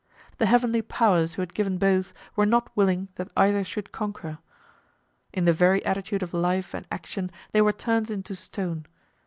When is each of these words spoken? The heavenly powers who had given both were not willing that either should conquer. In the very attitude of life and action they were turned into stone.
The 0.39 0.47
heavenly 0.47 0.81
powers 0.81 1.35
who 1.35 1.43
had 1.43 1.53
given 1.53 1.77
both 1.77 2.11
were 2.35 2.47
not 2.47 2.75
willing 2.75 3.09
that 3.17 3.31
either 3.37 3.63
should 3.63 3.91
conquer. 3.91 4.39
In 5.31 5.45
the 5.45 5.53
very 5.53 5.85
attitude 5.85 6.23
of 6.23 6.33
life 6.33 6.73
and 6.73 6.87
action 6.89 7.29
they 7.51 7.61
were 7.61 7.71
turned 7.71 8.09
into 8.09 8.35
stone. 8.35 8.87